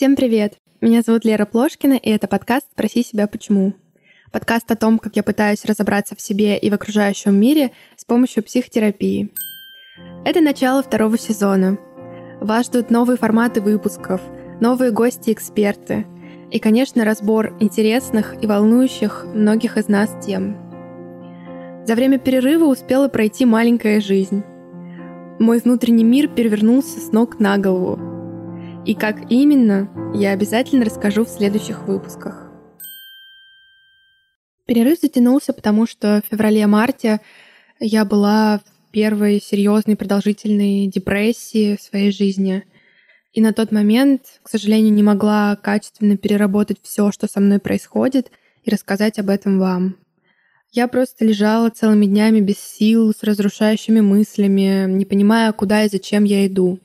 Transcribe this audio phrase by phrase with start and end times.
[0.00, 0.54] Всем привет!
[0.80, 3.74] Меня зовут Лера Плошкина, и это подкаст «Спроси себя почему».
[4.32, 8.42] Подкаст о том, как я пытаюсь разобраться в себе и в окружающем мире с помощью
[8.42, 9.30] психотерапии.
[10.24, 11.76] Это начало второго сезона.
[12.40, 14.22] Вас ждут новые форматы выпусков,
[14.58, 16.06] новые гости и эксперты.
[16.50, 20.56] И, конечно, разбор интересных и волнующих многих из нас тем.
[21.86, 24.44] За время перерыва успела пройти маленькая жизнь.
[25.38, 28.09] Мой внутренний мир перевернулся с ног на голову.
[28.86, 32.50] И как именно, я обязательно расскажу в следующих выпусках.
[34.66, 37.20] Перерыв затянулся, потому что в феврале-марте
[37.78, 42.64] я была в первой серьезной продолжительной депрессии в своей жизни.
[43.32, 48.30] И на тот момент, к сожалению, не могла качественно переработать все, что со мной происходит,
[48.64, 49.96] и рассказать об этом вам.
[50.72, 56.24] Я просто лежала целыми днями без сил, с разрушающими мыслями, не понимая, куда и зачем
[56.24, 56.78] я иду.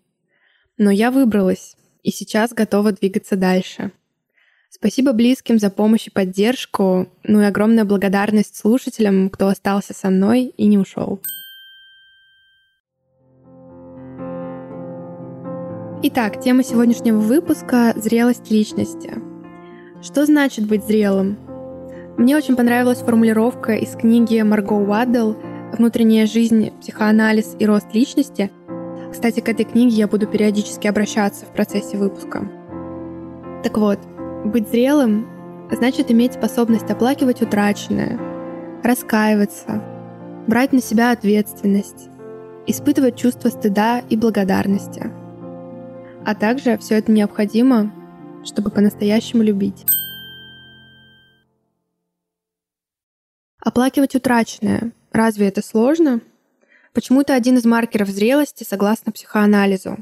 [0.77, 3.91] Но я выбралась, и сейчас готова двигаться дальше.
[4.70, 10.54] Спасибо близким за помощь и поддержку, ну и огромная благодарность слушателям, кто остался со мной
[10.55, 11.20] и не ушел.
[16.04, 19.16] Итак, тема сегодняшнего выпуска— зрелость личности.
[20.04, 21.40] Что значит быть зрелым?
[22.18, 25.34] Мне очень понравилась формулировка из книги Марго Уаддл
[25.76, 28.51] «Внутренняя жизнь, психоанализ и рост личности».
[29.16, 32.52] Кстати, к этой книге я буду периодически обращаться в процессе выпуска.
[33.63, 33.98] Так вот,
[34.44, 35.26] быть зрелым
[35.72, 38.20] значит иметь способность оплакивать утраченное,
[38.84, 39.82] раскаиваться,
[40.48, 42.10] брать на себя ответственность,
[42.68, 45.10] испытывать чувство стыда и благодарности.
[46.26, 47.94] А также все это необходимо,
[48.44, 49.85] чтобы по-настоящему любить.
[53.63, 54.91] Оплакивать утраченное.
[55.13, 56.20] Разве это сложно?
[56.96, 59.98] Почему это один из маркеров зрелости согласно психоанализу.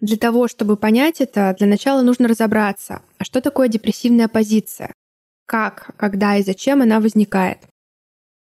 [0.00, 4.92] Для того, чтобы понять это, для начала нужно разобраться, а что такое депрессивная позиция?
[5.46, 7.58] Как, когда и зачем она возникает?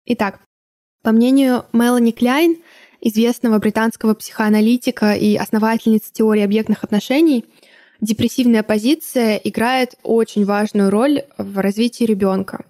[0.06, 0.40] Итак,
[1.03, 2.63] по мнению Мелани Кляйн,
[3.01, 7.44] известного британского психоаналитика и основательницы теории объектных отношений,
[8.00, 12.63] депрессивная позиция играет очень важную роль в развитии ребенка.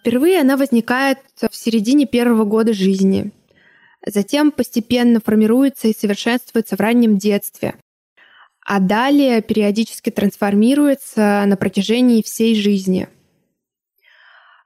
[0.00, 3.32] Впервые она возникает в середине первого года жизни.
[4.06, 7.74] Затем постепенно формируется и совершенствуется в раннем детстве.
[8.64, 13.08] А далее периодически трансформируется на протяжении всей жизни.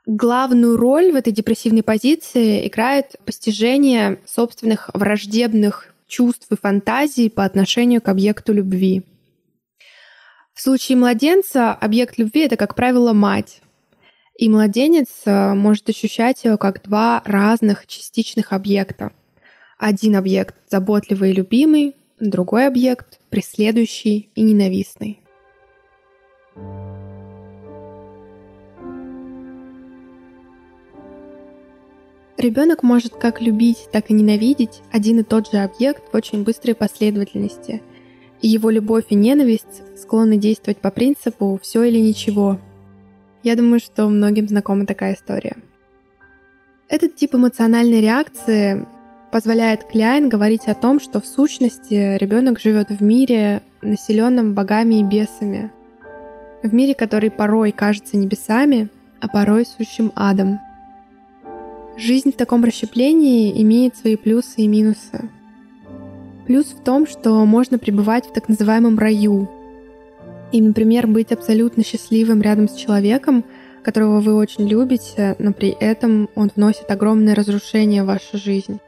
[0.04, 8.02] Главную роль в этой депрессивной позиции играет постижение собственных враждебных чувств и фантазий по отношению
[8.02, 9.04] к объекту любви.
[10.52, 13.62] В случае младенца объект любви— это, как правило, мать,
[14.36, 19.12] и младенец э, может ощущать ее как два разных частичных объекта.
[19.78, 25.20] Один объект заботливый и любимый, другой объект преследующий и ненавистный.
[32.38, 36.74] Ребенок может как любить, так и ненавидеть один и тот же объект в очень быстрой
[36.74, 37.82] последовательности.
[38.40, 42.58] И его любовь и ненависть склонны действовать по принципу «все или ничего»,
[43.42, 45.56] я думаю, что многим знакома такая история.
[46.88, 48.86] Этот тип эмоциональной реакции
[49.30, 55.02] позволяет Кляйн говорить о том, что в сущности ребенок живет в мире, населенном богами и
[55.02, 55.72] бесами.
[56.62, 58.88] В мире, который порой кажется небесами,
[59.20, 60.60] а порой сущим адом.
[61.96, 65.30] Жизнь в таком расщеплении имеет свои плюсы и минусы.
[66.46, 69.48] Плюс в том, что можно пребывать в так называемом раю,
[70.52, 73.44] и, например, быть абсолютно счастливым рядом с человеком,
[73.82, 78.78] которого вы очень любите, но при этом он вносит огромное разрушение в вашу жизнь.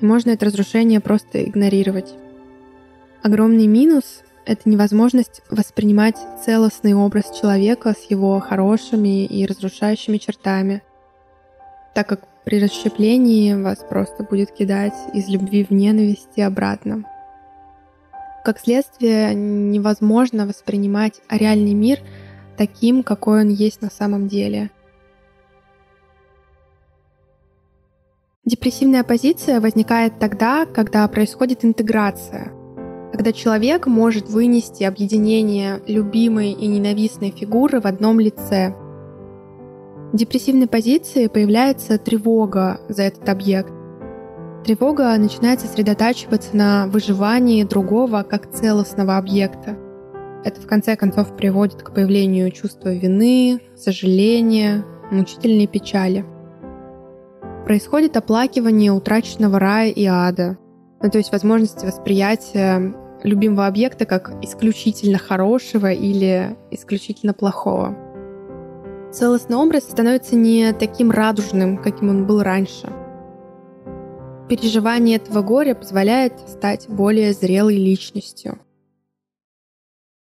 [0.00, 2.14] И можно это разрушение просто игнорировать.
[3.22, 10.82] Огромный минус— это невозможность воспринимать целостный образ человека с его хорошими и разрушающими чертами,
[11.94, 17.04] так как при расщеплении вас просто будет кидать из любви в ненависть и обратно.
[18.48, 21.98] Как следствие, невозможно воспринимать реальный мир
[22.56, 24.70] таким, какой он есть на самом деле.
[28.46, 32.50] Депрессивная позиция возникает тогда, когда происходит интеграция,
[33.12, 38.74] когда человек может вынести объединение любимой и ненавистной фигуры в одном лице.
[40.10, 43.70] В депрессивной позиции появляется тревога за этот объект,
[44.68, 49.78] Тревога начинает сосредотачиваться на выживании другого как целостного объекта.
[50.44, 56.26] Это в конце концов приводит к появлению чувства вины, сожаления, мучительной печали.
[57.64, 60.58] Происходит оплакивание утраченного рая и ада,
[61.00, 67.96] ну, то есть возможности восприятия любимого объекта как исключительно хорошего или исключительно плохого.
[69.14, 72.92] Целостный образ становится не таким радужным, каким он был раньше.
[74.48, 78.58] Переживание этого горя позволяет стать более зрелой личностью.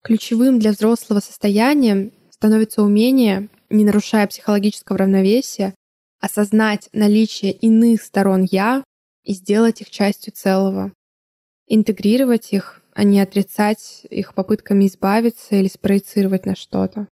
[0.04, 5.76] Ключевым для взрослого состоянием становится умение, не нарушая психологического равновесия,
[6.22, 8.86] осознать наличие иных сторон «я»
[9.26, 10.94] и сделать их частью целого.
[11.68, 17.10] Интегрировать их, а не отрицать их попытками избавиться или спроецировать на что-то.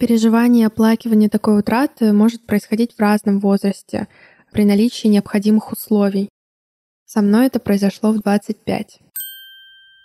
[0.00, 4.08] Переживание и оплакивание такой утраты может происходить в разном возрасте
[4.50, 6.30] при наличии необходимых условий.
[7.04, 8.98] Со мной это произошло в 25.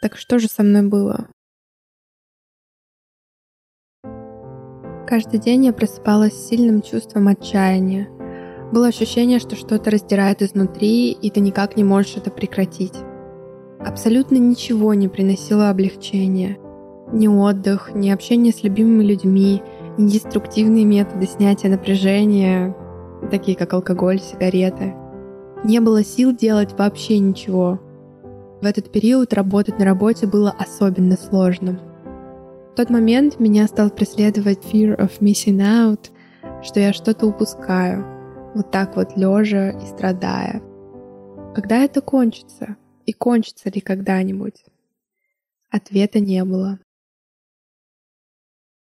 [0.02, 1.30] Так что же со мной было?
[5.08, 8.10] Каждый день я просыпалась с сильным чувством отчаяния.
[8.74, 12.96] Было ощущение, что что-то раздирает изнутри, и ты никак не можешь это прекратить.
[13.80, 16.58] Абсолютно ничего не приносило облегчения.
[17.14, 19.62] Ни отдых, ни общение с любимыми людьми,
[19.98, 22.76] деструктивные методы снятия напряжения,
[23.32, 24.94] такие как алкоголь, сигареты.
[25.64, 27.80] Не было сил делать вообще ничего.
[28.62, 31.80] В этот период работать на работе было особенно сложным.
[32.72, 36.12] В тот момент меня стал преследовать fear of missing out,
[36.62, 38.06] что я что-то упускаю,
[38.54, 40.62] вот так вот лежа и страдая.
[41.54, 42.76] Когда это кончится?
[43.06, 44.66] И кончится ли когда-нибудь?
[45.70, 46.80] Ответа не было.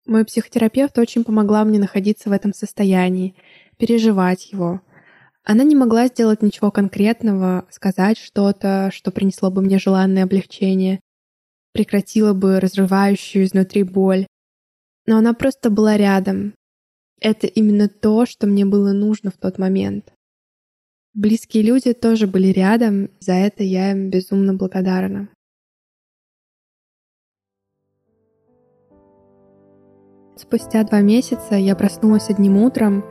[0.06, 3.36] Мой психотерапевт очень помогла мне находиться в этом состоянии,
[3.78, 4.82] переживать его.
[5.44, 11.00] Она не могла сделать ничего конкретного, сказать что-то, что принесло бы мне желанное облегчение,
[11.74, 14.28] прекратило бы разрывающую изнутри боль.
[15.08, 16.54] Но она просто была рядом.
[17.20, 20.14] Это именно то, что мне было нужно в тот момент.
[21.14, 25.30] Близкие люди тоже были рядом, за это я им безумно благодарна.
[30.38, 33.06] Спустя два месяца я проснулась одним утром,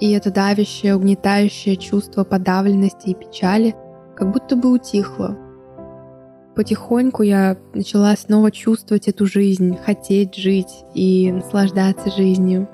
[0.00, 3.74] и это давящее, угнетающее чувство подавленности и печали
[4.16, 5.36] как будто бы утихло.
[6.56, 12.68] Потихоньку я начала снова чувствовать эту жизнь, хотеть жить и наслаждаться жизнью.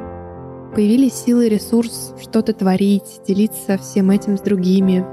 [0.75, 5.05] Появились силы и ресурс что-то творить, делиться всем этим с другими.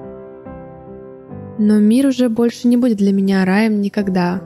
[1.57, 4.41] Но мир уже больше не будет для меня раем никогда.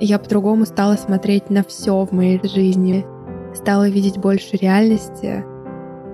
[0.00, 3.06] Я по-другому стала смотреть на все в моей жизни—
[3.54, 5.44] стала видеть больше реальности.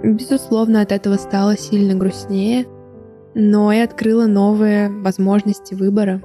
[0.03, 2.67] Безусловно, от этого стало сильно грустнее,
[3.35, 6.23] но и открыла новые возможности выбора.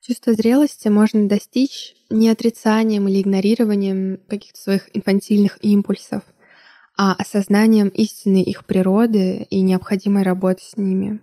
[0.00, 6.22] Чувство зрелости можно достичь не отрицанием или игнорированием каких-то своих инфантильных импульсов,
[6.96, 11.20] а осознанием истинной их природы и необходимой работы с ними.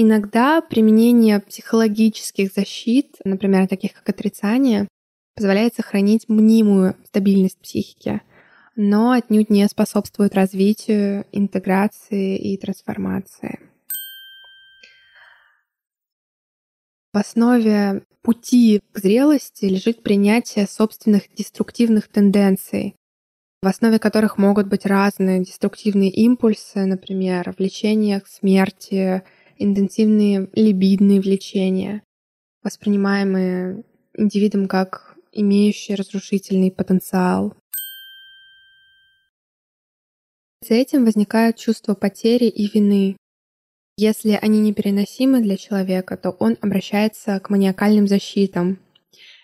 [0.00, 4.86] Иногда применение психологических защит, например, таких как отрицание,
[5.34, 8.22] позволяет сохранить мнимую стабильность психики,
[8.76, 13.58] но отнюдь не способствует развитию, интеграции и трансформации.
[17.12, 22.94] В основе пути к зрелости лежит принятие собственных деструктивных тенденций,
[23.62, 29.24] в основе которых могут быть разные деструктивные импульсы, например, влечение к смерти,
[29.58, 32.02] интенсивные либидные влечения,
[32.62, 33.84] воспринимаемые
[34.14, 37.54] индивидом как имеющие разрушительный потенциал.
[40.66, 43.16] За этим возникает чувство потери и вины.
[43.96, 48.78] Если они непереносимы для человека, то он обращается к маниакальным защитам.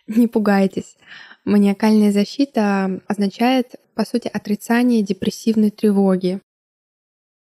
[0.06, 0.96] Не пугайтесь.
[1.44, 6.40] Маниакальная защита означает, по сути, отрицание депрессивной тревоги.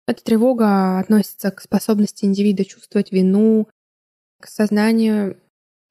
[0.10, 3.70] Эта тревога относится к способности индивида чувствовать вину,
[4.42, 5.40] к сознанию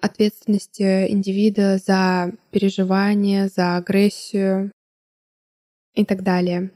[0.01, 4.73] ответственности индивида за переживания, за агрессию
[5.95, 6.73] и так далее.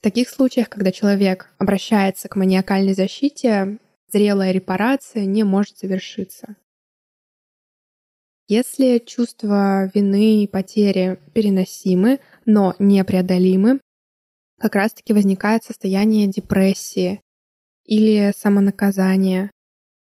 [0.00, 3.78] В таких случаях, когда человек обращается к маниакальной защите,
[4.12, 6.56] зрелая репарация не может завершиться.
[8.48, 13.80] Если чувства вины и потери переносимы, но непреодолимы,
[14.58, 17.20] как раз-таки возникает состояние депрессии
[17.84, 19.50] или самонаказания.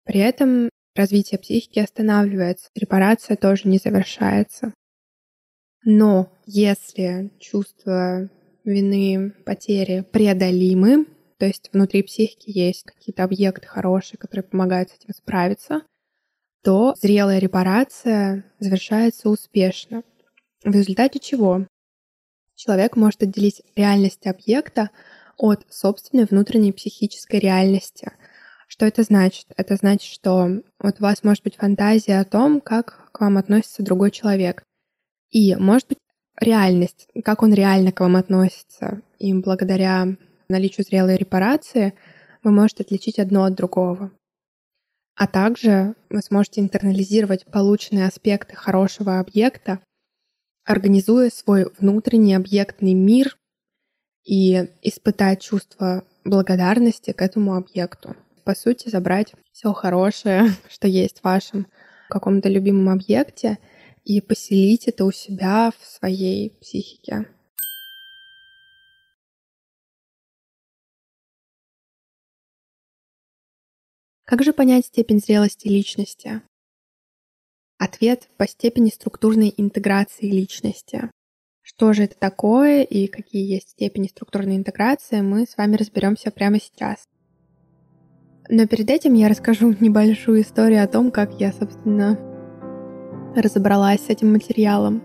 [0.06, 4.74] При этом развитие психики останавливается, репарация тоже не завершается.
[5.86, 8.30] Но если чувства
[8.64, 11.06] вины, потери преодолимы,
[11.38, 15.82] то есть внутри психики есть какие-то объекты хорошие, которые помогают с этим справиться,
[16.64, 20.04] то зрелая репарация завершается успешно.
[20.64, 21.68] В результате чего
[22.63, 24.89] человек может отделить реальность объекта
[25.38, 28.12] от собственной внутренней психической реальности.
[28.67, 29.48] Что это значит?
[29.58, 33.84] Это значит, что вот у вас может быть фантазия о том, как к вам относится
[33.84, 34.63] другой человек.
[35.29, 35.98] И может быть
[36.39, 39.01] реальность, как он реально к вам относится.
[39.20, 40.08] И благодаря
[40.48, 41.93] наличию зрелой репарации
[42.43, 44.12] вы можете отличить одно от другого.
[45.15, 49.79] А также вы сможете интернализировать полученные аспекты хорошего объекта,
[50.65, 53.38] организуя свой внутренний объектный мир
[54.24, 58.15] и испытать чувство благодарности к этому объекту.
[58.46, 61.67] По сути, забрать все хорошее, что есть в вашем
[62.10, 63.58] каком-то любимом объекте,
[64.03, 67.25] и поселить это у себя в своей психике.
[74.25, 76.41] Как же понять степень зрелости личности?
[77.84, 81.12] Ответ по степени структурной интеграции личности.
[81.62, 86.62] Что же это такое и какие есть степени структурной интеграции, мы с вами разберемся прямо
[86.62, 87.04] сейчас.
[88.48, 92.18] Но перед этим я расскажу небольшую историю о том, как я, собственно,
[93.36, 95.04] разобралась с этим материалом.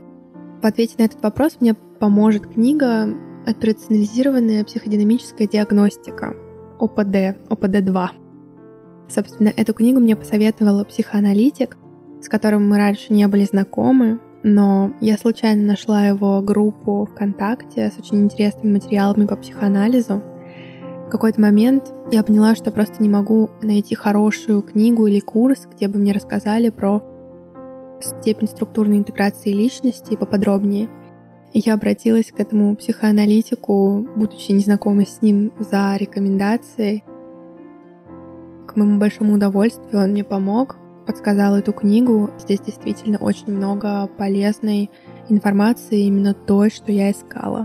[0.63, 3.09] В ответе на этот вопрос мне поможет книга
[3.45, 6.37] «Операционализированная психодинамическая диагностика»
[6.79, 8.09] ОПД, ОПД-2.
[9.09, 11.77] Собственно, эту книгу мне посоветовала психоаналитик,
[12.23, 17.99] с которым мы раньше не были знакомы, но я случайно нашла его группу ВКонтакте с
[17.99, 20.23] очень интересными материалами по психоанализу.
[21.07, 25.89] В какой-то момент я поняла, что просто не могу найти хорошую книгу или курс, где
[25.89, 27.03] бы мне рассказали про
[28.01, 30.89] степень структурной интеграции личности поподробнее.
[31.53, 37.05] И я обратилась к этому психоаналитику, будучи незнакомой с ним, за рекомендацией.
[38.67, 40.77] К моему большому удовольствию он мне помог,
[41.09, 42.31] подсказал эту книгу.
[42.39, 44.91] Здесь действительно очень много полезной
[45.31, 47.63] информации, именно той, что я искала.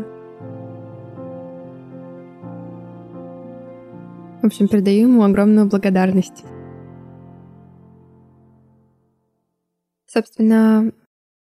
[4.42, 6.46] В общем, передаю ему огромную благодарность.
[10.08, 10.94] Собственно,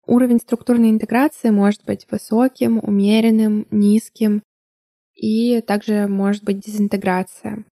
[0.05, 4.43] уровень структурной интеграции может быть высоким, умеренным, низким,
[5.15, 7.65] и также может быть дезинтеграция.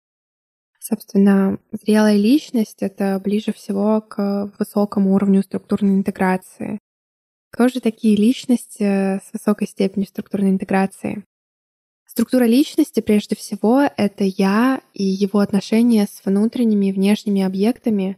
[0.82, 6.78] Собственно, зрелая личность— это ближе всего к высокому уровню структурной интеграции.
[7.52, 8.82] Кто же такие личности
[9.18, 11.25] с высокой степенью структурной интеграции?
[12.06, 18.16] Структура личности, прежде всего, это я и его отношения с внутренними и внешними объектами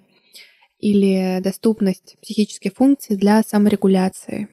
[0.78, 4.49] или доступность психических функций для саморегуляции.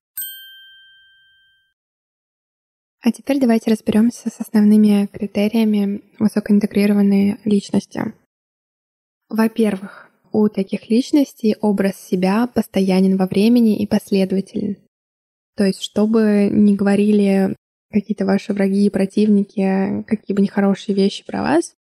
[3.01, 8.13] А теперь давайте разберемся с основными критериями высокоинтегрированной личности.
[9.29, 14.77] Во-первых, у таких личностей образ себя постоянен во времени и последователен.
[15.55, 17.55] То есть, чтобы не говорили
[17.89, 21.73] какие-то ваши враги и противники, какие бы нехорошие вещи про вас,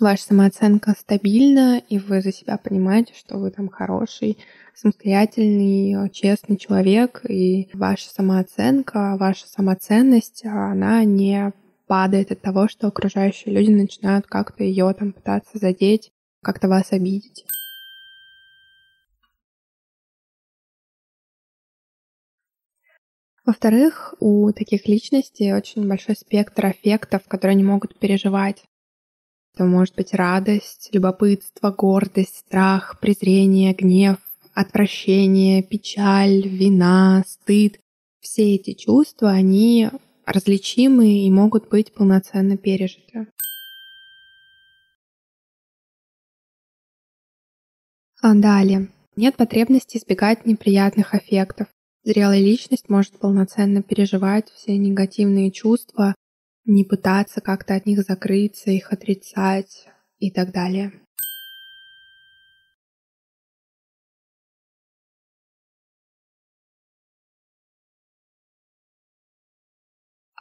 [0.00, 4.38] ваша самооценка стабильна, и вы за себя понимаете, что вы там хороший,
[4.74, 11.52] самостоятельный, честный человек, и ваша самооценка, ваша самоценность, она не
[11.86, 16.10] падает от того, что окружающие люди начинают как-то ее там пытаться задеть,
[16.42, 17.46] как-то вас обидеть.
[23.46, 28.64] Во-вторых, у таких личностей очень большой спектр аффектов, которые они могут переживать.
[29.56, 34.18] Это может быть радость, любопытство, гордость, страх, презрение, гнев,
[34.52, 37.80] отвращение, печаль, вина, стыд.
[38.20, 39.88] Все эти чувства, они
[40.26, 43.28] различимы и могут быть полноценно пережиты.
[48.20, 48.88] А далее.
[49.16, 51.68] Нет потребности избегать неприятных аффектов.
[52.04, 56.14] Зрелая личность может полноценно переживать все негативные чувства
[56.66, 60.92] не пытаться как-то от них закрыться, их отрицать и так далее.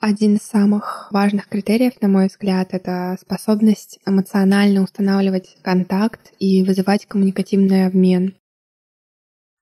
[0.02, 7.08] Один из самых важных критериев, на мой взгляд, это способность эмоционально устанавливать контакт и вызывать
[7.08, 8.36] коммуникативный обмен.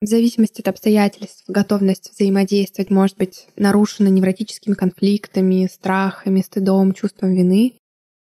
[0.04, 7.76] В зависимости от обстоятельств, готовность взаимодействовать может быть нарушена невротическими конфликтами, страхами, стыдом, чувством вины,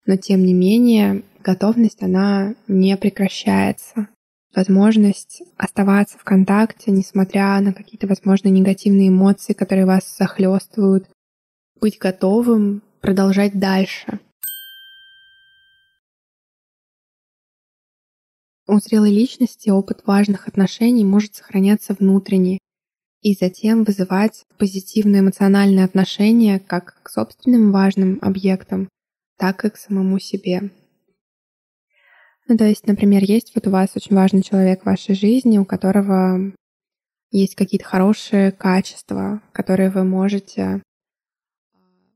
[0.05, 4.09] но тем не менее готовность, она не прекращается.
[4.53, 11.09] Возможность оставаться в контакте, несмотря на какие-то, возможно, негативные эмоции, которые вас захлестывают,
[11.81, 14.19] быть готовым продолжать дальше—
[18.73, 22.61] У зрелой личности опыт важных отношений может сохраняться внутренне
[23.21, 28.89] и затем вызывать позитивное эмоциональное отношение как к собственным важным объектам,
[29.37, 30.71] так и к самому себе.
[32.47, 35.65] Ну, то есть, например, есть вот у вас очень важный человек в вашей жизни, у
[35.65, 36.53] которого
[37.33, 40.81] есть какие-то хорошие качества, которые вы можете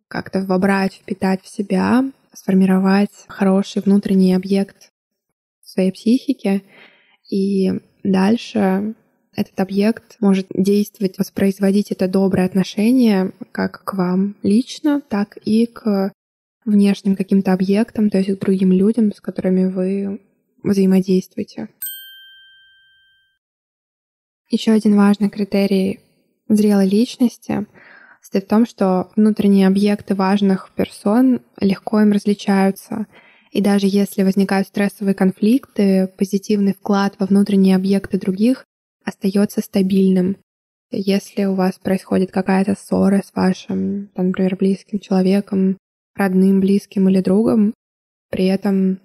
[0.06, 4.92] как-то вобрать, впитать в себя, сформировать хороший внутренний объект
[5.74, 6.62] своей психики,
[7.30, 8.94] и дальше
[9.36, 16.12] этот объект может действовать, воспроизводить это доброе отношение как к вам лично, так и к
[16.64, 20.20] внешним каким-то объектам, то есть к другим людям, с которыми вы
[20.62, 21.68] взаимодействуете.
[24.48, 26.00] Еще один важный критерий
[26.48, 27.66] зрелой личности
[28.20, 33.06] состоит в том, что внутренние объекты важных персон легко им различаются.
[33.54, 38.64] И даже если возникают стрессовые конфликты, позитивный вклад во внутренние объекты других
[39.04, 40.38] остается стабильным.
[40.90, 45.78] Если у вас происходит какая-то ссора с вашим, там, например, близким человеком,
[46.16, 47.74] родным, близким или другом,
[48.28, 48.98] при этом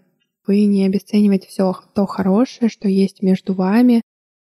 [0.47, 4.01] вы не обесцениваете все то хорошее, что есть между вами,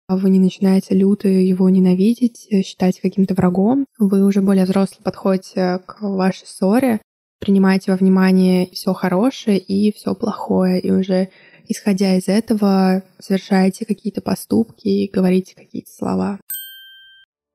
[0.10, 5.80] а вы не начинаете люто его ненавидеть, считать каким-то врагом, вы уже более взросло подходите
[5.86, 7.00] к вашей ссоре,
[7.44, 11.28] принимаете во внимание все хорошее и все плохое, и уже
[11.68, 16.40] исходя из этого совершаете какие-то поступки и говорите какие-то слова.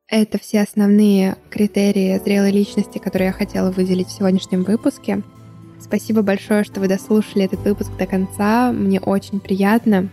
[0.06, 5.22] Это все основные критерии зрелой личности, которые я хотела выделить в сегодняшнем выпуске.
[5.80, 8.72] Спасибо большое, что вы дослушали этот выпуск до конца.
[8.72, 10.10] Мне очень приятно.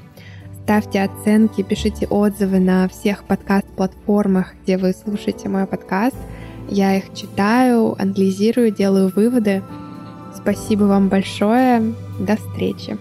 [0.64, 6.16] Ставьте оценки, пишите отзывы на всех подкаст-платформах, где вы слушаете мой подкаст.
[6.70, 9.64] Я их читаю, анализирую, делаю выводы.
[10.36, 11.94] Спасибо вам большое.
[12.20, 12.98] До встречи.